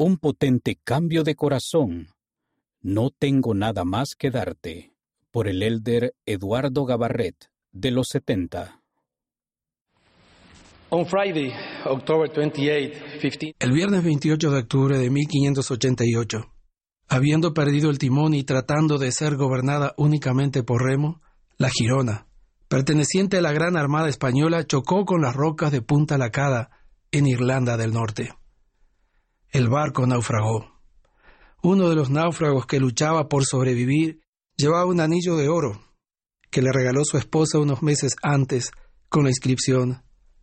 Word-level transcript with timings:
Un 0.00 0.16
potente 0.16 0.78
cambio 0.84 1.24
de 1.24 1.34
corazón. 1.34 2.06
No 2.80 3.10
tengo 3.10 3.52
nada 3.52 3.82
más 3.82 4.10
que 4.16 4.30
darte. 4.30 4.94
Por 5.32 5.48
el 5.48 5.60
elder 5.60 6.14
Eduardo 6.24 6.84
Gabarret, 6.84 7.34
de 7.72 7.90
los 7.90 8.06
70. 8.10 8.80
El 13.58 13.72
viernes 13.72 14.04
28 14.04 14.50
de 14.52 14.58
octubre 14.60 14.98
de 14.98 15.10
1588, 15.10 16.38
habiendo 17.08 17.52
perdido 17.52 17.90
el 17.90 17.98
timón 17.98 18.34
y 18.34 18.44
tratando 18.44 18.98
de 18.98 19.10
ser 19.10 19.34
gobernada 19.34 19.94
únicamente 19.96 20.62
por 20.62 20.84
remo, 20.84 21.20
la 21.56 21.70
Girona, 21.70 22.28
perteneciente 22.68 23.38
a 23.38 23.42
la 23.42 23.50
Gran 23.50 23.76
Armada 23.76 24.08
Española, 24.08 24.64
chocó 24.64 25.04
con 25.04 25.22
las 25.22 25.34
rocas 25.34 25.72
de 25.72 25.82
Punta 25.82 26.18
Lacada, 26.18 26.70
en 27.10 27.26
Irlanda 27.26 27.76
del 27.76 27.92
Norte. 27.92 28.37
El 29.50 29.68
barco 29.68 30.06
naufragó. 30.06 30.78
Uno 31.62 31.88
de 31.88 31.96
los 31.96 32.10
náufragos 32.10 32.66
que 32.66 32.80
luchaba 32.80 33.28
por 33.28 33.44
sobrevivir 33.44 34.20
llevaba 34.56 34.86
un 34.86 35.00
anillo 35.00 35.36
de 35.36 35.48
oro 35.48 35.80
que 36.50 36.62
le 36.62 36.72
regaló 36.72 37.04
su 37.04 37.16
esposa 37.16 37.58
unos 37.58 37.82
meses 37.82 38.16
antes 38.22 38.70
con 39.08 39.24
la 39.24 39.30
inscripción 39.30 40.02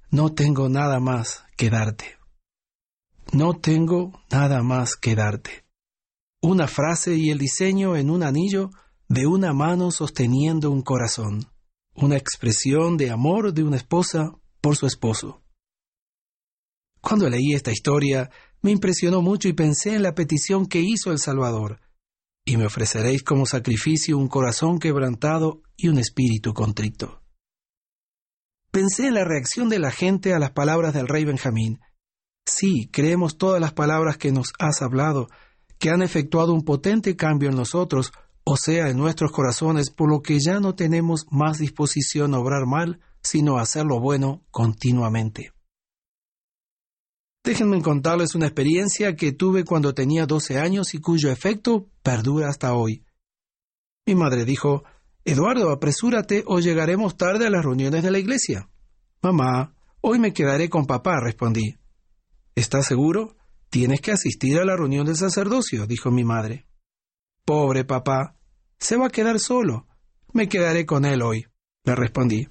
No 0.10 0.34
tengo 0.34 0.70
nada 0.70 1.00
más 1.00 1.44
que 1.58 1.70
darte. 1.70 2.18
No 3.32 3.54
tengo 3.54 4.24
nada 4.32 4.62
más 4.64 4.96
que 4.96 5.16
darte. 5.16 5.66
Una 6.42 6.68
frase 6.68 7.16
y 7.16 7.32
el 7.32 7.38
diseño 7.38 7.96
en 7.96 8.10
un 8.10 8.24
anillo 8.24 8.70
de 9.08 9.28
una 9.28 9.54
mano 9.54 9.92
sosteniendo 9.92 10.72
un 10.72 10.82
corazón. 10.82 11.46
Una 11.96 12.18
expresión 12.18 12.98
de 12.98 13.10
amor 13.12 13.54
de 13.54 13.64
una 13.64 13.78
esposa 13.78 14.32
por 14.62 14.76
su 14.76 14.86
esposo. 14.86 15.42
Cuando 17.02 17.30
leí 17.30 17.54
esta 17.54 17.72
historia, 17.72 18.30
me 18.66 18.72
impresionó 18.72 19.22
mucho 19.22 19.48
y 19.48 19.54
pensé 19.54 19.94
en 19.94 20.02
la 20.02 20.16
petición 20.16 20.66
que 20.66 20.82
hizo 20.82 21.12
el 21.12 21.20
Salvador. 21.20 21.82
Y 22.44 22.58
me 22.58 22.66
ofreceréis 22.66 23.22
como 23.22 23.46
sacrificio 23.46 24.18
un 24.18 24.28
corazón 24.28 24.80
quebrantado 24.80 25.62
y 25.78 25.90
un 25.90 26.00
espíritu 26.00 26.56
contrito. 26.56 27.22
Pensé 28.72 29.06
en 29.06 29.14
la 29.14 29.24
reacción 29.24 29.70
de 29.70 29.78
la 29.78 29.92
gente 29.92 30.34
a 30.34 30.40
las 30.40 30.50
palabras 30.50 30.96
del 30.96 31.08
rey 31.08 31.26
Benjamín. 31.26 31.80
Sí, 32.48 32.90
creemos 32.92 33.38
todas 33.38 33.62
las 33.62 33.72
palabras 33.72 34.18
que 34.18 34.32
nos 34.32 34.52
has 34.58 34.82
hablado, 34.82 35.28
que 35.78 35.92
han 35.92 36.02
efectuado 36.02 36.52
un 36.52 36.66
potente 36.66 37.16
cambio 37.16 37.50
en 37.50 37.58
nosotros, 37.58 38.14
o 38.46 38.58
sea, 38.58 38.90
en 38.90 38.98
nuestros 38.98 39.32
corazones, 39.32 39.92
por 39.92 40.10
lo 40.10 40.24
que 40.24 40.40
ya 40.40 40.60
no 40.60 40.74
tenemos 40.74 41.28
más 41.30 41.60
disposición 41.60 42.34
a 42.34 42.40
obrar 42.40 42.66
mal, 42.66 43.00
sino 43.22 43.60
a 43.60 43.62
hacer 43.62 43.86
lo 43.86 44.00
bueno 44.00 44.44
continuamente. 44.50 45.55
Déjenme 47.46 47.80
contarles 47.84 48.34
una 48.34 48.48
experiencia 48.48 49.16
que 49.16 49.32
tuve 49.32 49.64
cuando 49.66 49.94
tenía 49.94 50.26
12 50.26 50.58
años 50.58 50.96
y 50.96 51.00
cuyo 51.00 51.30
efecto 51.30 51.88
perdura 52.02 52.50
hasta 52.50 52.74
hoy. 52.74 53.06
Mi 54.08 54.16
madre 54.16 54.46
dijo, 54.46 54.84
Eduardo, 55.24 55.70
apresúrate 55.70 56.44
o 56.48 56.60
llegaremos 56.60 57.18
tarde 57.18 57.46
a 57.46 57.52
las 57.52 57.64
reuniones 57.64 58.02
de 58.02 58.10
la 58.10 58.18
iglesia. 58.18 58.68
Mamá, 59.22 59.76
hoy 60.02 60.18
me 60.18 60.34
quedaré 60.34 60.70
con 60.70 60.88
papá, 60.88 61.20
respondí. 61.22 61.78
¿Estás 62.56 62.88
seguro? 62.88 63.38
Tienes 63.70 64.02
que 64.02 64.12
asistir 64.12 64.58
a 64.58 64.66
la 64.66 64.76
reunión 64.76 65.06
del 65.06 65.16
sacerdocio, 65.16 65.86
dijo 65.86 66.10
mi 66.10 66.24
madre. 66.24 66.66
Pobre 67.46 67.86
papá, 67.86 68.36
se 68.80 68.98
va 68.98 69.06
a 69.06 69.12
quedar 69.12 69.40
solo. 69.40 69.88
Me 70.34 70.50
quedaré 70.50 70.88
con 70.88 71.06
él 71.06 71.22
hoy, 71.22 71.46
le 71.84 71.96
respondí. 71.96 72.48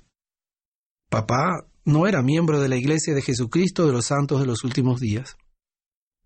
Papá, 1.11 1.67
no 1.85 2.07
era 2.07 2.23
miembro 2.23 2.61
de 2.61 2.69
la 2.69 2.77
Iglesia 2.77 3.15
de 3.15 3.23
Jesucristo 3.23 3.87
de 3.87 3.93
los 3.93 4.07
Santos 4.07 4.41
de 4.41 4.47
los 4.47 4.65
Últimos 4.65 5.01
Días. 5.01 5.37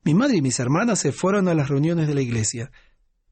Mi 0.04 0.14
madre 0.14 0.36
y 0.36 0.42
mis 0.42 0.58
hermanas 0.60 1.00
se 1.00 1.12
fueron 1.12 1.48
a 1.48 1.54
las 1.54 1.68
reuniones 1.68 2.08
de 2.08 2.14
la 2.14 2.22
iglesia. 2.22 2.70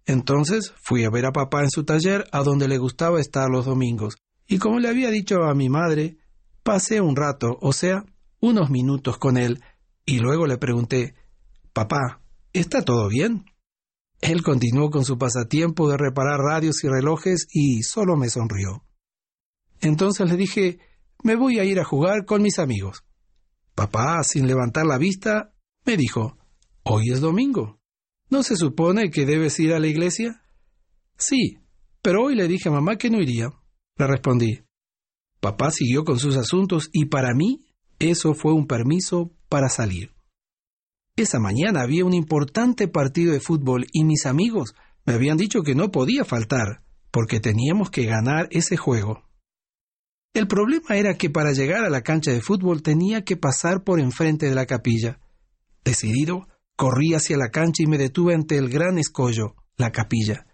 Entonces 0.04 0.74
fui 0.82 1.04
a 1.04 1.10
ver 1.10 1.26
a 1.26 1.32
papá 1.32 1.62
en 1.62 1.70
su 1.70 1.84
taller 1.84 2.26
a 2.32 2.42
donde 2.42 2.68
le 2.68 2.78
gustaba 2.78 3.20
estar 3.20 3.48
los 3.48 3.64
domingos, 3.64 4.16
y 4.46 4.58
como 4.58 4.78
le 4.78 4.88
había 4.88 5.10
dicho 5.10 5.42
a 5.44 5.54
mi 5.54 5.68
madre, 5.68 6.18
pasé 6.62 7.00
un 7.00 7.16
rato, 7.16 7.58
o 7.60 7.72
sea, 7.72 8.04
unos 8.40 8.70
minutos 8.70 9.18
con 9.18 9.36
él, 9.36 9.60
y 10.04 10.18
luego 10.18 10.46
le 10.46 10.58
pregunté, 10.58 11.14
Papá, 11.72 12.20
¿está 12.52 12.82
todo 12.82 13.08
bien? 13.08 13.44
Él 14.20 14.42
continuó 14.42 14.90
con 14.90 15.04
su 15.04 15.18
pasatiempo 15.18 15.90
de 15.90 15.96
reparar 15.96 16.40
radios 16.40 16.82
y 16.84 16.88
relojes 16.88 17.46
y 17.50 17.82
solo 17.82 18.16
me 18.16 18.30
sonrió. 18.30 18.84
Entonces 19.80 20.28
le 20.28 20.36
dije, 20.36 20.78
me 21.22 21.36
voy 21.36 21.58
a 21.58 21.64
ir 21.64 21.80
a 21.80 21.84
jugar 21.84 22.24
con 22.24 22.42
mis 22.42 22.58
amigos. 22.58 23.04
Papá, 23.74 24.22
sin 24.22 24.46
levantar 24.46 24.86
la 24.86 24.98
vista, 24.98 25.52
me 25.84 25.96
dijo, 25.96 26.36
Hoy 26.82 27.10
es 27.10 27.20
domingo. 27.20 27.80
¿No 28.30 28.44
se 28.44 28.56
supone 28.56 29.10
que 29.10 29.26
debes 29.26 29.58
ir 29.58 29.72
a 29.72 29.80
la 29.80 29.88
iglesia? 29.88 30.40
Sí, 31.18 31.58
pero 32.00 32.24
hoy 32.24 32.36
le 32.36 32.46
dije 32.46 32.68
a 32.68 32.72
mamá 32.72 32.96
que 32.96 33.10
no 33.10 33.20
iría. 33.20 33.50
Le 33.96 34.06
respondí. 34.06 34.62
Papá 35.40 35.72
siguió 35.72 36.04
con 36.04 36.20
sus 36.20 36.36
asuntos 36.36 36.88
y 36.92 37.06
para 37.06 37.34
mí 37.34 37.66
eso 37.98 38.34
fue 38.34 38.52
un 38.52 38.66
permiso 38.66 39.32
para 39.48 39.68
salir. 39.68 40.12
Esa 41.16 41.40
mañana 41.40 41.82
había 41.82 42.04
un 42.04 42.14
importante 42.14 42.86
partido 42.88 43.32
de 43.32 43.40
fútbol 43.40 43.86
y 43.92 44.04
mis 44.04 44.26
amigos 44.26 44.74
me 45.04 45.14
habían 45.14 45.36
dicho 45.36 45.62
que 45.62 45.74
no 45.74 45.90
podía 45.90 46.24
faltar, 46.24 46.82
porque 47.10 47.40
teníamos 47.40 47.90
que 47.90 48.04
ganar 48.04 48.46
ese 48.50 48.76
juego. 48.76 49.24
El 50.36 50.48
problema 50.48 50.96
era 50.96 51.14
que 51.14 51.30
para 51.30 51.52
llegar 51.52 51.86
a 51.86 51.88
la 51.88 52.02
cancha 52.02 52.30
de 52.30 52.42
fútbol 52.42 52.82
tenía 52.82 53.24
que 53.24 53.38
pasar 53.38 53.84
por 53.84 53.98
enfrente 53.98 54.44
de 54.44 54.54
la 54.54 54.66
capilla. 54.66 55.18
Decidido, 55.82 56.46
corrí 56.76 57.14
hacia 57.14 57.38
la 57.38 57.48
cancha 57.48 57.82
y 57.82 57.86
me 57.86 57.96
detuve 57.96 58.34
ante 58.34 58.58
el 58.58 58.68
gran 58.68 58.98
escollo, 58.98 59.54
la 59.78 59.92
capilla. 59.92 60.46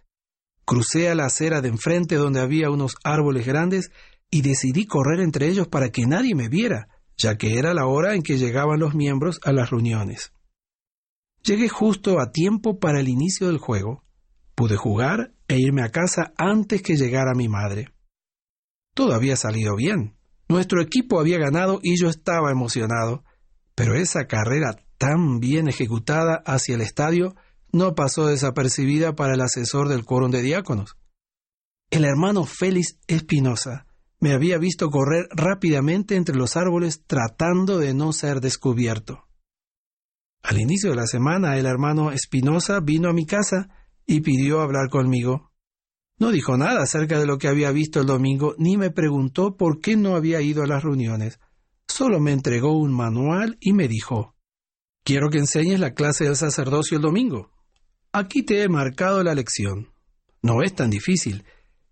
Crucé 0.65 1.09
a 1.09 1.17
la 1.17 1.25
acera 1.25 1.61
de 1.61 1.71
enfrente 1.71 2.15
donde 2.15 2.39
había 2.39 2.71
unos 2.71 2.95
árboles 3.03 3.45
grandes 3.45 3.91
y 4.31 4.43
decidí 4.43 4.87
correr 4.87 5.19
entre 5.19 5.49
ellos 5.49 5.67
para 5.67 5.91
que 5.91 6.07
nadie 6.07 6.37
me 6.37 6.49
viera, 6.49 6.87
ya 7.17 7.37
que 7.37 7.59
era 7.59 7.75
la 7.75 7.87
hora 7.87 8.15
en 8.15 8.23
que 8.23 8.39
llegaban 8.39 8.79
los 8.79 8.95
miembros 8.95 9.41
a 9.43 9.51
las 9.51 9.71
reuniones. 9.71 10.33
Llegué 11.43 11.69
justo 11.69 12.21
a 12.21 12.31
tiempo 12.31 12.79
para 12.79 13.01
el 13.01 13.09
inicio 13.09 13.49
del 13.49 13.59
juego. 13.59 14.05
Pude 14.55 14.77
jugar 14.77 15.35
e 15.49 15.59
irme 15.59 15.83
a 15.83 15.91
casa 15.91 16.33
antes 16.37 16.83
que 16.83 16.95
llegara 16.95 17.35
mi 17.35 17.49
madre. 17.49 17.89
Todo 18.95 19.15
había 19.15 19.37
salido 19.37 19.77
bien. 19.77 20.17
Nuestro 20.49 20.83
equipo 20.83 21.19
había 21.19 21.39
ganado 21.39 21.81
y 21.83 21.99
yo 21.99 22.09
estaba 22.09 22.51
emocionado. 22.51 23.25
Pero 23.75 23.95
esa 23.95 24.27
carrera 24.27 24.77
tan 24.99 25.41
bien 25.41 25.69
ejecutada 25.69 26.43
hacia 26.45 26.75
el 26.75 26.83
estadio 26.83 27.35
no 27.73 27.95
pasó 27.95 28.27
desapercibida 28.27 29.15
para 29.15 29.35
el 29.35 29.41
asesor 29.41 29.89
del 29.89 30.05
quórum 30.05 30.31
de 30.31 30.43
diáconos. 30.43 30.97
El 31.91 32.05
hermano 32.05 32.45
Félix 32.45 32.99
Espinosa 33.07 33.87
me 34.21 34.33
había 34.33 34.59
visto 34.59 34.89
correr 34.91 35.27
rápidamente 35.31 36.17
entre 36.17 36.37
los 36.37 36.57
árboles 36.57 37.05
tratando 37.07 37.79
de 37.79 37.93
no 37.93 38.13
ser 38.13 38.41
descubierto. 38.41 39.27
Al 40.43 40.61
inicio 40.61 40.91
de 40.91 40.97
la 40.97 41.07
semana 41.07 41.57
el 41.57 41.67
hermano 41.67 42.13
Espinosa 42.13 42.81
vino 42.81 43.09
a 43.09 43.13
mi 43.13 43.27
casa 43.27 43.69
y 44.07 44.21
pidió 44.21 44.61
hablar 44.61 44.89
conmigo. 44.91 45.52
No 46.23 46.31
dijo 46.31 46.57
nada 46.57 46.85
acerca 46.85 47.19
de 47.19 47.27
lo 47.27 47.37
que 47.37 47.49
había 47.49 47.73
visto 47.73 47.99
el 47.99 48.07
domingo, 48.07 48.55
ni 48.57 48.77
me 48.77 48.93
preguntó 48.93 49.57
por 49.57 49.81
qué 49.81 49.97
no 49.97 50.15
había 50.15 50.41
ido 50.41 50.63
a 50.63 50.69
las 50.69 50.85
reuniones. 50.85 51.41
Solo 51.89 52.21
me 52.21 52.31
entregó 52.31 52.79
un 52.79 52.95
manual 52.95 53.59
y 53.59 53.73
me 53.73 53.89
dijo, 53.89 54.37
Quiero 55.03 55.31
que 55.31 55.39
enseñes 55.39 55.81
la 55.81 55.95
clase 55.95 56.23
del 56.23 56.37
sacerdocio 56.37 56.99
el 56.99 57.03
domingo. 57.03 57.51
Aquí 58.13 58.45
te 58.45 58.63
he 58.63 58.69
marcado 58.69 59.25
la 59.25 59.35
lección. 59.35 59.93
No 60.43 60.63
es 60.63 60.77
tan 60.77 60.91
difícil. 60.91 61.43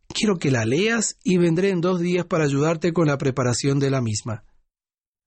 Quiero 0.07 0.37
que 0.37 0.53
la 0.53 0.65
leas 0.65 1.19
y 1.25 1.37
vendré 1.37 1.71
en 1.71 1.81
dos 1.81 1.99
días 1.99 2.25
para 2.25 2.45
ayudarte 2.45 2.93
con 2.93 3.09
la 3.09 3.19
preparación 3.19 3.81
de 3.81 3.91
la 3.91 4.01
misma. 4.01 4.45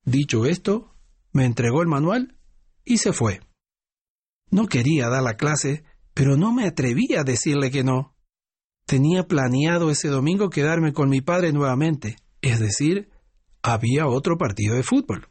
Dicho 0.06 0.46
esto, 0.46 0.96
me 1.34 1.44
entregó 1.44 1.82
el 1.82 1.90
manual 1.90 2.38
y 2.86 3.00
se 3.00 3.12
fue. 3.12 3.42
No 4.50 4.68
quería 4.68 5.10
dar 5.10 5.24
la 5.24 5.36
clase, 5.36 5.84
pero 6.14 6.38
no 6.38 6.54
me 6.54 6.66
atreví 6.68 7.16
a 7.18 7.26
decirle 7.26 7.70
que 7.70 7.84
no. 7.84 8.13
Tenía 8.86 9.24
planeado 9.24 9.90
ese 9.90 10.10
domingo 10.10 10.50
quedarme 10.50 10.94
con 10.94 11.10
mi 11.10 11.22
padre 11.22 11.54
nuevamente, 11.54 12.18
es 12.42 12.60
decir, 12.60 13.10
había 13.62 14.08
otro 14.08 14.38
partido 14.38 14.76
de 14.76 14.84
fútbol. 14.84 15.28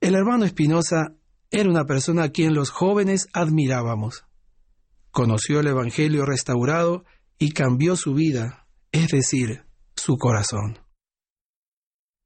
El 0.00 0.14
hermano 0.14 0.44
Espinosa 0.44 1.14
era 1.50 1.70
una 1.70 1.84
persona 1.84 2.24
a 2.24 2.30
quien 2.30 2.54
los 2.54 2.70
jóvenes 2.70 3.28
admirábamos. 3.32 4.24
Conoció 5.10 5.60
el 5.60 5.68
Evangelio 5.68 6.26
restaurado 6.26 7.04
y 7.38 7.52
cambió 7.52 7.96
su 7.96 8.14
vida, 8.14 8.66
es 8.92 9.08
decir, 9.08 9.64
su 9.96 10.16
corazón. 10.16 10.78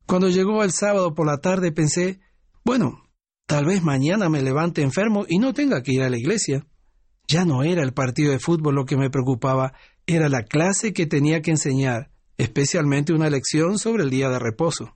Cuando 0.06 0.28
llegó 0.28 0.62
el 0.62 0.72
sábado 0.72 1.14
por 1.14 1.26
la 1.26 1.38
tarde 1.38 1.72
pensé, 1.72 2.20
bueno, 2.64 3.08
tal 3.46 3.66
vez 3.66 3.82
mañana 3.82 4.28
me 4.28 4.42
levante 4.42 4.82
enfermo 4.82 5.24
y 5.28 5.38
no 5.38 5.54
tenga 5.54 5.82
que 5.82 5.92
ir 5.92 6.02
a 6.02 6.10
la 6.10 6.18
iglesia. 6.18 6.66
Ya 7.32 7.46
no 7.46 7.62
era 7.62 7.82
el 7.82 7.94
partido 7.94 8.30
de 8.30 8.38
fútbol 8.38 8.74
lo 8.74 8.84
que 8.84 8.98
me 8.98 9.08
preocupaba, 9.08 9.72
era 10.06 10.28
la 10.28 10.42
clase 10.42 10.92
que 10.92 11.06
tenía 11.06 11.40
que 11.40 11.52
enseñar, 11.52 12.10
especialmente 12.36 13.14
una 13.14 13.30
lección 13.30 13.78
sobre 13.78 14.02
el 14.02 14.10
día 14.10 14.28
de 14.28 14.38
reposo. 14.38 14.92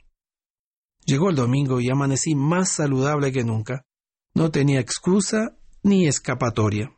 Llegó 1.07 1.31
el 1.31 1.37
domingo 1.37 1.81
y 1.81 1.89
amanecí 1.89 2.35
más 2.35 2.73
saludable 2.73 3.33
que 3.33 3.43
nunca. 3.43 3.87
No 4.35 4.51
tenía 4.51 4.81
excusa 4.81 5.57
ni 5.83 6.07
escapatoria. 6.07 6.91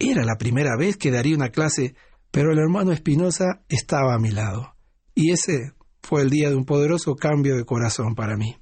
Era 0.00 0.24
la 0.24 0.34
primera 0.38 0.76
vez 0.76 0.96
que 0.96 1.12
daría 1.12 1.36
una 1.36 1.50
clase, 1.50 1.94
pero 2.32 2.50
el 2.50 2.58
hermano 2.58 2.90
Espinosa 2.90 3.62
estaba 3.68 4.12
a 4.16 4.18
mi 4.18 4.32
lado, 4.32 4.74
y 5.14 5.30
ese 5.30 5.70
fue 6.02 6.22
el 6.22 6.30
día 6.30 6.50
de 6.50 6.56
un 6.56 6.64
poderoso 6.64 7.14
cambio 7.14 7.56
de 7.56 7.64
corazón 7.64 8.16
para 8.16 8.36
mí. 8.36 8.56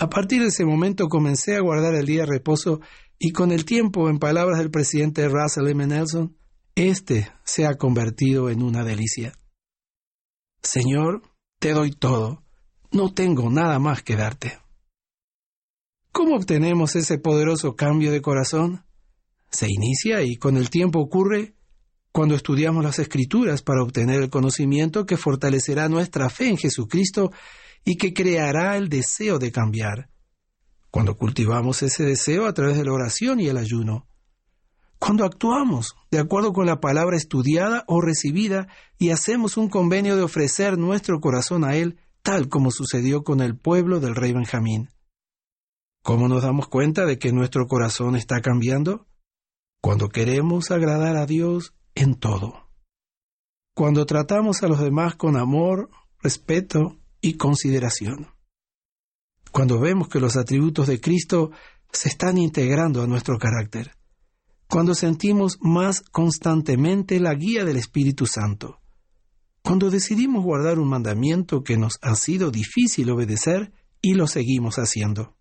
A 0.00 0.08
partir 0.08 0.40
de 0.40 0.48
ese 0.48 0.64
momento 0.64 1.08
comencé 1.08 1.56
a 1.56 1.60
guardar 1.60 1.94
el 1.94 2.06
día 2.06 2.22
de 2.22 2.32
reposo 2.32 2.80
y 3.18 3.32
con 3.32 3.52
el 3.52 3.66
tiempo, 3.66 4.08
en 4.08 4.18
palabras 4.18 4.58
del 4.58 4.70
presidente 4.70 5.28
Russell 5.28 5.68
M. 5.68 5.86
Nelson, 5.86 6.38
este 6.74 7.30
se 7.44 7.66
ha 7.66 7.74
convertido 7.74 8.48
en 8.48 8.62
una 8.62 8.82
delicia. 8.82 9.34
Señor, 10.62 11.20
te 11.58 11.72
doy 11.74 11.90
todo, 11.90 12.42
no 12.90 13.12
tengo 13.12 13.50
nada 13.50 13.78
más 13.78 14.02
que 14.02 14.16
darte. 14.16 14.58
¿Cómo 16.12 16.34
obtenemos 16.34 16.96
ese 16.96 17.18
poderoso 17.18 17.76
cambio 17.76 18.10
de 18.10 18.22
corazón? 18.22 18.86
Se 19.50 19.66
inicia 19.68 20.22
y 20.22 20.36
con 20.36 20.56
el 20.56 20.70
tiempo 20.70 20.98
ocurre 20.98 21.56
cuando 22.10 22.36
estudiamos 22.36 22.82
las 22.82 22.98
escrituras 22.98 23.60
para 23.60 23.82
obtener 23.82 24.22
el 24.22 24.30
conocimiento 24.30 25.04
que 25.04 25.18
fortalecerá 25.18 25.90
nuestra 25.90 26.30
fe 26.30 26.48
en 26.48 26.56
Jesucristo 26.56 27.32
y 27.84 27.96
que 27.96 28.12
creará 28.12 28.76
el 28.76 28.88
deseo 28.88 29.38
de 29.38 29.52
cambiar. 29.52 30.10
Cuando 30.90 31.16
cultivamos 31.16 31.82
ese 31.82 32.04
deseo 32.04 32.46
a 32.46 32.54
través 32.54 32.76
de 32.76 32.84
la 32.84 32.92
oración 32.92 33.40
y 33.40 33.48
el 33.48 33.56
ayuno. 33.56 34.06
Cuando 34.98 35.24
actuamos 35.24 35.96
de 36.10 36.18
acuerdo 36.18 36.52
con 36.52 36.66
la 36.66 36.80
palabra 36.80 37.16
estudiada 37.16 37.84
o 37.86 38.00
recibida 38.02 38.68
y 38.98 39.10
hacemos 39.10 39.56
un 39.56 39.70
convenio 39.70 40.14
de 40.16 40.22
ofrecer 40.22 40.76
nuestro 40.76 41.20
corazón 41.20 41.64
a 41.64 41.74
Él, 41.74 41.98
tal 42.22 42.48
como 42.48 42.70
sucedió 42.70 43.22
con 43.22 43.40
el 43.40 43.56
pueblo 43.56 43.98
del 44.00 44.14
rey 44.14 44.32
Benjamín. 44.32 44.90
¿Cómo 46.02 46.28
nos 46.28 46.42
damos 46.42 46.68
cuenta 46.68 47.06
de 47.06 47.18
que 47.18 47.32
nuestro 47.32 47.66
corazón 47.66 48.14
está 48.14 48.42
cambiando? 48.42 49.06
Cuando 49.80 50.10
queremos 50.10 50.70
agradar 50.70 51.16
a 51.16 51.24
Dios 51.24 51.74
en 51.94 52.14
todo. 52.14 52.70
Cuando 53.74 54.04
tratamos 54.04 54.62
a 54.62 54.68
los 54.68 54.80
demás 54.80 55.14
con 55.16 55.36
amor, 55.36 55.88
respeto 56.22 56.99
y 57.20 57.34
consideración. 57.34 58.28
Cuando 59.52 59.80
vemos 59.80 60.08
que 60.08 60.20
los 60.20 60.36
atributos 60.36 60.86
de 60.86 61.00
Cristo 61.00 61.50
se 61.92 62.08
están 62.08 62.38
integrando 62.38 63.02
a 63.02 63.06
nuestro 63.06 63.38
carácter. 63.38 63.96
Cuando 64.68 64.94
sentimos 64.94 65.58
más 65.60 66.00
constantemente 66.00 67.18
la 67.18 67.34
guía 67.34 67.64
del 67.64 67.76
Espíritu 67.76 68.26
Santo. 68.26 68.80
Cuando 69.62 69.90
decidimos 69.90 70.44
guardar 70.44 70.78
un 70.78 70.88
mandamiento 70.88 71.62
que 71.62 71.76
nos 71.76 71.98
ha 72.02 72.14
sido 72.14 72.50
difícil 72.50 73.10
obedecer 73.10 73.72
y 74.00 74.14
lo 74.14 74.26
seguimos 74.26 74.76
haciendo. 74.76 75.36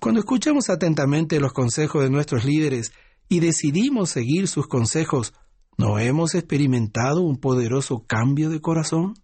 Cuando 0.00 0.20
escuchamos 0.20 0.68
atentamente 0.68 1.40
los 1.40 1.52
consejos 1.52 2.02
de 2.02 2.10
nuestros 2.10 2.44
líderes 2.44 2.92
y 3.28 3.40
decidimos 3.40 4.10
seguir 4.10 4.48
sus 4.48 4.66
consejos, 4.66 5.32
¿no 5.78 5.98
hemos 5.98 6.34
experimentado 6.34 7.22
un 7.22 7.38
poderoso 7.38 8.04
cambio 8.06 8.50
de 8.50 8.60
corazón? 8.60 9.14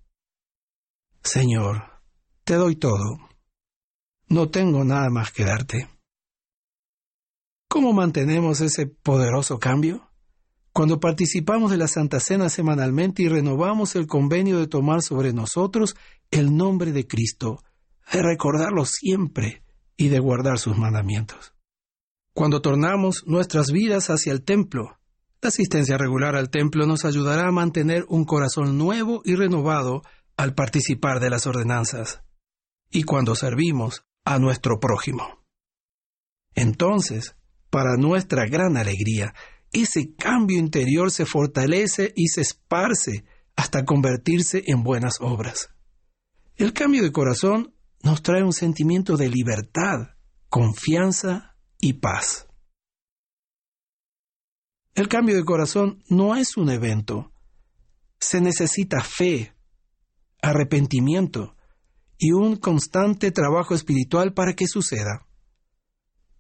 Señor, 1.24 1.84
te 2.44 2.54
doy 2.54 2.76
todo. 2.76 3.19
No 4.28 4.50
tengo 4.50 4.84
nada 4.84 5.08
más 5.08 5.30
que 5.30 5.44
darte. 5.44 5.88
¿Cómo 7.69 7.92
mantenemos 7.92 8.60
ese 8.60 8.86
poderoso 8.86 9.58
cambio? 9.58 10.10
Cuando 10.72 11.00
participamos 11.00 11.70
de 11.70 11.76
la 11.76 11.86
Santa 11.86 12.19
Cena 12.19 12.48
semanalmente 12.48 13.22
y 13.22 13.28
renovamos 13.28 13.94
el 13.94 14.06
convenio 14.06 14.58
de 14.58 14.66
tomar 14.66 15.02
sobre 15.02 15.32
nosotros 15.32 15.94
el 16.30 16.56
nombre 16.56 16.92
de 16.92 17.06
Cristo, 17.06 17.62
de 18.12 18.22
recordarlo 18.22 18.84
siempre 18.84 19.62
y 19.96 20.08
de 20.08 20.18
guardar 20.18 20.58
sus 20.58 20.76
mandamientos. 20.76 21.54
Cuando 22.34 22.62
tornamos 22.62 23.25
nuestras 23.26 23.70
vidas 23.70 24.10
hacia 24.10 24.32
el 24.32 24.42
templo, 24.42 24.98
la 25.40 25.48
asistencia 25.48 25.98
regular 25.98 26.34
al 26.34 26.50
templo 26.50 26.86
nos 26.86 27.04
ayudará 27.04 27.48
a 27.48 27.52
mantener 27.52 28.06
un 28.08 28.25
corazón 28.25 28.78
nuevo 28.78 29.22
y 29.25 29.34
renovado 29.34 30.02
al 30.37 30.55
participar 30.55 31.20
de 31.20 31.31
las 31.31 31.46
ordenanzas 31.46 32.23
y 32.90 33.05
cuando 33.05 33.34
servimos 33.34 34.05
a 34.25 34.38
nuestro 34.38 34.79
prójimo. 34.79 35.44
Entonces, 36.55 37.37
para 37.70 37.96
nuestra 37.96 38.46
gran 38.46 38.76
alegría, 38.76 39.34
ese 39.73 40.14
cambio 40.14 40.58
interior 40.58 41.11
se 41.11 41.25
fortalece 41.25 42.12
y 42.14 42.29
se 42.29 42.43
esparce 42.43 43.25
hasta 43.56 43.84
convertirse 43.84 44.64
en 44.67 44.82
buenas 44.82 45.14
obras. 45.20 45.70
El 46.56 46.73
cambio 46.73 47.02
de 47.02 47.12
corazón 47.12 47.75
nos 48.02 48.23
trae 48.23 48.43
un 48.43 48.52
sentimiento 48.52 49.17
de 49.17 49.28
libertad, 49.28 50.17
confianza 50.49 51.56
y 51.81 51.94
paz. 51.94 52.46
El 54.94 55.08
cambio 55.08 55.35
de 55.37 55.44
corazón 55.44 56.02
no 56.08 56.37
es 56.37 56.58
un 56.58 56.69
evento. 56.69 57.32
Se 58.20 58.40
necesita 58.43 59.02
fe, 59.02 59.51
arrepentimiento 60.42 61.56
y 62.18 62.32
un 62.32 62.56
constante 62.56 63.30
trabajo 63.30 63.74
espiritual 63.74 64.34
para 64.34 64.54
que 64.54 64.66
suceda. 64.66 65.26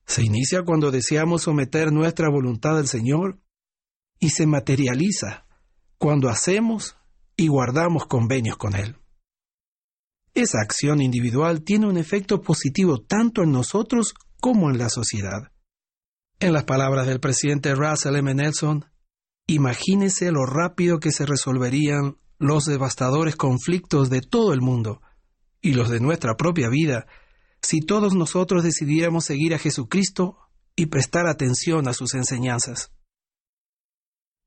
Se 0.04 0.22
inicia 0.22 0.62
cuando 0.62 0.90
deseamos 0.90 1.42
someter 1.42 1.92
nuestra 1.92 2.28
voluntad 2.28 2.76
al 2.76 2.88
Señor 2.88 3.40
y 4.18 4.30
se 4.30 4.46
materializa 4.46 5.46
cuando 5.96 6.28
hacemos 6.28 6.96
y 7.36 7.48
guardamos 7.48 8.06
convenios 8.06 8.56
con 8.56 8.76
Él. 8.76 8.96
Esa 10.34 10.60
acción 10.60 11.00
individual 11.00 11.62
tiene 11.62 11.86
un 11.86 11.96
efecto 11.96 12.40
positivo 12.40 13.02
tanto 13.02 13.42
en 13.42 13.52
nosotros 13.52 14.14
como 14.40 14.70
en 14.70 14.78
la 14.78 14.88
sociedad. 14.88 15.52
En 16.40 16.52
las 16.52 16.64
palabras 16.64 17.06
del 17.06 17.20
presidente 17.20 17.74
Russell 17.74 18.16
M. 18.16 18.34
Nelson, 18.34 18.84
imagínese 19.46 20.32
lo 20.32 20.44
rápido 20.46 20.98
que 20.98 21.12
se 21.12 21.26
resolverían 21.26 22.16
los 22.42 22.64
devastadores 22.64 23.36
conflictos 23.36 24.10
de 24.10 24.20
todo 24.20 24.52
el 24.52 24.60
mundo 24.60 25.00
y 25.60 25.74
los 25.74 25.88
de 25.90 26.00
nuestra 26.00 26.34
propia 26.34 26.68
vida 26.68 27.06
si 27.62 27.80
todos 27.80 28.16
nosotros 28.16 28.64
decidiéramos 28.64 29.24
seguir 29.24 29.54
a 29.54 29.58
Jesucristo 29.58 30.38
y 30.74 30.86
prestar 30.86 31.28
atención 31.28 31.86
a 31.86 31.92
sus 31.92 32.14
enseñanzas. 32.14 32.92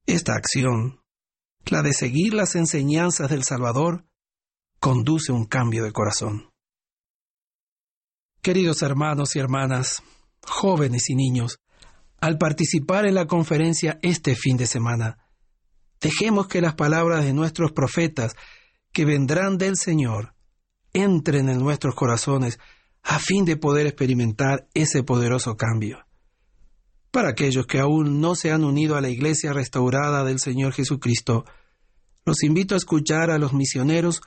Esta 0.05 0.33
acción, 0.33 0.99
la 1.67 1.81
de 1.83 1.93
seguir 1.93 2.33
las 2.33 2.55
enseñanzas 2.55 3.29
del 3.29 3.45
Salvador, 3.45 4.05
conduce 4.81 5.31
un 5.31 5.45
cambio 5.45 5.85
de 5.85 5.93
corazón. 5.93 6.49
Queridos 8.41 8.81
hermanos 8.81 9.37
y 9.37 9.39
hermanas, 9.39 10.03
jóvenes 10.45 11.09
y 11.09 11.15
niños, 11.15 11.59
al 12.19 12.37
participar 12.37 13.05
en 13.05 13.15
la 13.15 13.25
conferencia 13.25 13.99
este 14.01 14.35
fin 14.35 14.57
de 14.57 14.67
semana, 14.67 15.24
Dejemos 16.05 16.45
que 16.45 16.61
las 16.61 16.75
palabras 16.75 17.25
de 17.25 17.33
nuestros 17.33 17.71
profetas, 17.71 18.35
que 18.93 19.05
vendrán 19.05 19.57
del 19.57 19.75
Señor, 19.75 20.35
entren 20.93 21.49
en 21.49 21.57
nuestros 21.57 21.95
corazones 21.95 22.59
a 23.01 23.17
fin 23.17 23.43
de 23.43 23.57
poder 23.57 23.87
experimentar 23.87 24.67
ese 24.75 25.01
poderoso 25.01 25.57
cambio. 25.57 26.05
Para 27.09 27.29
aquellos 27.29 27.65
que 27.65 27.79
aún 27.79 28.21
no 28.21 28.35
se 28.35 28.51
han 28.51 28.63
unido 28.63 28.95
a 28.95 29.01
la 29.01 29.09
iglesia 29.09 29.51
restaurada 29.51 30.23
del 30.23 30.37
Señor 30.39 30.73
Jesucristo, 30.73 31.43
los 32.23 32.43
invito 32.43 32.75
a 32.75 32.77
escuchar 32.77 33.31
a 33.31 33.39
los 33.39 33.53
misioneros 33.53 34.21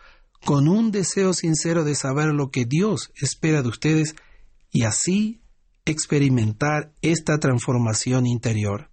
con 0.45 0.67
un 0.67 0.91
deseo 0.91 1.33
sincero 1.33 1.85
de 1.85 1.95
saber 1.95 2.35
lo 2.35 2.51
que 2.51 2.65
Dios 2.65 3.13
espera 3.15 3.63
de 3.63 3.69
ustedes 3.69 4.17
y 4.73 4.83
así 4.83 5.43
experimentar 5.85 6.93
esta 7.03 7.39
transformación 7.39 8.27
interior. 8.27 8.91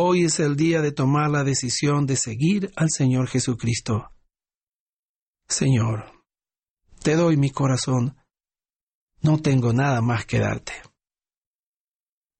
Hoy 0.00 0.26
es 0.26 0.38
el 0.38 0.54
día 0.54 0.80
de 0.80 0.92
tomar 0.92 1.28
la 1.28 1.42
decisión 1.42 2.06
de 2.06 2.14
seguir 2.14 2.70
al 2.76 2.88
Señor 2.88 3.26
Jesucristo. 3.26 4.12
Señor, 5.48 6.12
te 7.02 7.16
doy 7.16 7.36
mi 7.36 7.50
corazón. 7.50 8.16
No 9.22 9.42
tengo 9.42 9.72
nada 9.72 10.00
más 10.00 10.24
que 10.24 10.38
darte. 10.38 10.72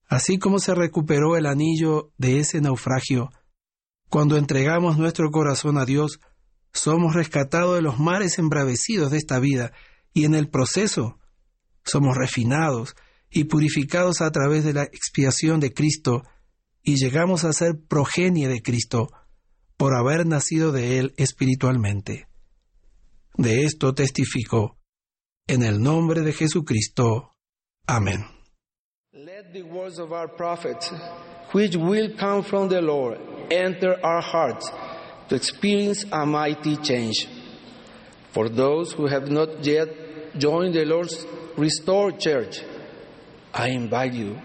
Así 0.06 0.38
como 0.38 0.60
se 0.60 0.72
recuperó 0.72 1.36
el 1.36 1.46
anillo 1.46 2.12
de 2.16 2.38
ese 2.38 2.60
naufragio, 2.60 3.32
cuando 4.08 4.36
entregamos 4.36 4.96
nuestro 4.96 5.32
corazón 5.32 5.78
a 5.78 5.84
Dios, 5.84 6.20
somos 6.72 7.16
rescatados 7.16 7.74
de 7.74 7.82
los 7.82 7.98
mares 7.98 8.38
embravecidos 8.38 9.10
de 9.10 9.18
esta 9.18 9.40
vida 9.40 9.72
y 10.14 10.26
en 10.26 10.36
el 10.36 10.48
proceso 10.48 11.18
somos 11.84 12.16
refinados 12.16 12.94
y 13.30 13.46
purificados 13.46 14.20
a 14.20 14.30
través 14.30 14.62
de 14.62 14.74
la 14.74 14.84
expiación 14.84 15.58
de 15.58 15.74
Cristo 15.74 16.22
y 16.82 16.96
llegamos 16.96 17.44
a 17.44 17.52
ser 17.52 17.78
progenie 17.88 18.48
de 18.48 18.62
Cristo 18.62 19.08
por 19.76 19.94
haber 19.94 20.26
nacido 20.26 20.72
de 20.72 20.98
Él 20.98 21.14
espiritualmente. 21.16 22.26
De 23.36 23.64
esto 23.64 23.94
testifico 23.94 24.76
en 25.46 25.62
el 25.62 25.80
nombre 25.80 26.22
de 26.22 26.32
Jesucristo. 26.32 27.34
Amén. 27.86 28.24
Let 29.12 29.52
the 29.52 29.62
words 29.62 29.98
of 29.98 30.12
our 30.12 30.28
prophet, 30.28 30.76
which 31.52 31.76
will 31.76 32.16
come 32.16 32.42
from 32.42 32.68
the 32.68 32.82
Lord, 32.82 33.18
enter 33.50 33.98
our 34.04 34.20
hearts 34.20 34.70
to 35.28 35.34
experience 35.34 36.04
a 36.12 36.26
mighty 36.26 36.76
change. 36.76 37.26
For 38.32 38.48
those 38.48 38.92
who 38.92 39.06
have 39.06 39.30
not 39.30 39.64
yet 39.64 39.88
joined 40.38 40.74
the 40.74 40.84
Lord's 40.84 41.24
restored 41.56 42.20
church, 42.20 42.60
I 43.54 43.68
invite 43.70 44.12
you 44.12 44.38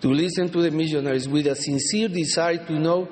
to 0.00 0.08
listen 0.08 0.48
to 0.50 0.62
the 0.62 0.70
missionaries 0.70 1.28
with 1.28 1.46
a 1.46 1.54
sincere 1.54 2.08
desire 2.08 2.64
to 2.66 2.78
know 2.78 3.04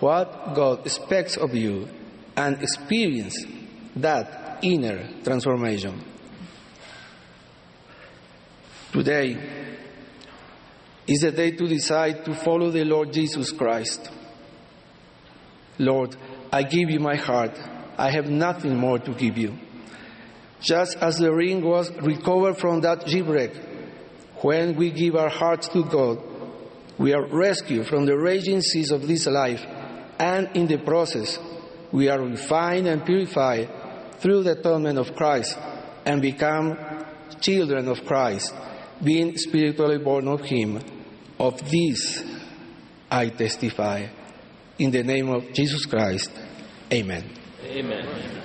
what 0.00 0.54
God 0.54 0.86
expects 0.86 1.36
of 1.36 1.54
you 1.54 1.88
and 2.36 2.62
experience 2.62 3.44
that 3.96 4.58
inner 4.62 5.08
transformation. 5.22 6.02
Today 8.92 9.36
is 11.06 11.20
the 11.20 11.32
day 11.32 11.52
to 11.52 11.66
decide 11.66 12.24
to 12.24 12.34
follow 12.34 12.70
the 12.70 12.84
Lord 12.84 13.12
Jesus 13.12 13.50
Christ. 13.50 14.10
Lord, 15.78 16.16
I 16.52 16.62
give 16.62 16.90
you 16.90 17.00
my 17.00 17.16
heart. 17.16 17.58
I 17.96 18.10
have 18.10 18.28
nothing 18.28 18.76
more 18.76 18.98
to 18.98 19.12
give 19.12 19.38
you. 19.38 19.58
Just 20.60 20.96
as 20.98 21.18
the 21.18 21.32
ring 21.32 21.64
was 21.64 21.90
recovered 22.02 22.56
from 22.56 22.82
that 22.82 23.08
shipwreck, 23.08 23.50
when 24.42 24.76
we 24.76 24.90
give 24.90 25.16
our 25.16 25.28
hearts 25.28 25.68
to 25.68 25.84
God, 25.84 26.22
we 26.98 27.14
are 27.14 27.26
rescued 27.26 27.86
from 27.86 28.06
the 28.06 28.16
raging 28.16 28.60
seas 28.60 28.90
of 28.90 29.06
this 29.06 29.26
life, 29.26 29.64
and 30.18 30.48
in 30.54 30.66
the 30.66 30.78
process, 30.78 31.38
we 31.90 32.08
are 32.08 32.20
refined 32.20 32.86
and 32.86 33.04
purified 33.04 33.70
through 34.18 34.42
the 34.42 34.52
atonement 34.52 34.98
of 34.98 35.14
Christ 35.16 35.58
and 36.04 36.20
become 36.20 36.76
children 37.40 37.88
of 37.88 38.04
Christ, 38.04 38.54
being 39.02 39.36
spiritually 39.36 39.98
born 39.98 40.28
of 40.28 40.42
Him. 40.42 40.80
Of 41.38 41.58
this 41.70 42.22
I 43.10 43.30
testify. 43.30 44.06
In 44.78 44.90
the 44.90 45.02
name 45.02 45.28
of 45.28 45.52
Jesus 45.52 45.86
Christ, 45.86 46.30
Amen. 46.92 47.24
Amen. 47.64 48.41